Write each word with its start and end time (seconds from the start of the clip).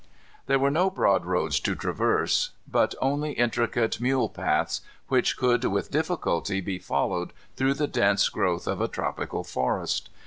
There 0.47 0.57
were 0.57 0.71
no 0.71 0.89
broad 0.89 1.25
roads 1.27 1.59
to 1.59 1.75
traverse, 1.75 2.53
but 2.67 2.95
only 3.03 3.33
intricate 3.33 4.01
mule 4.01 4.29
paths, 4.29 4.81
which 5.09 5.37
could 5.37 5.63
with 5.65 5.91
difficulty 5.91 6.59
be 6.59 6.79
followed 6.79 7.33
through 7.55 7.75
the 7.75 7.85
dense 7.85 8.27
growth 8.27 8.65
of 8.65 8.81
a 8.81 8.87
tropical 8.87 9.43
forest. 9.43 10.09